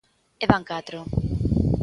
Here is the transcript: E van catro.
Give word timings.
E 0.43 0.45
van 0.51 0.63
catro. 0.71 0.99